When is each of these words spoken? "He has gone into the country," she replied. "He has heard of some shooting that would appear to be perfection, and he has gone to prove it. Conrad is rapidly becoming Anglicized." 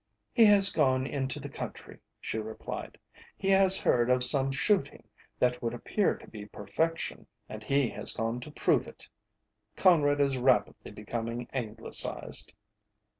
"He 0.33 0.45
has 0.45 0.71
gone 0.71 1.05
into 1.05 1.39
the 1.39 1.47
country," 1.47 1.99
she 2.19 2.39
replied. 2.39 2.97
"He 3.37 3.49
has 3.51 3.77
heard 3.79 4.09
of 4.09 4.23
some 4.23 4.51
shooting 4.51 5.03
that 5.37 5.61
would 5.61 5.75
appear 5.75 6.15
to 6.17 6.27
be 6.27 6.47
perfection, 6.47 7.27
and 7.47 7.61
he 7.63 7.87
has 7.89 8.11
gone 8.11 8.39
to 8.39 8.49
prove 8.49 8.87
it. 8.87 9.07
Conrad 9.75 10.19
is 10.19 10.39
rapidly 10.39 10.89
becoming 10.89 11.47
Anglicized." 11.53 12.51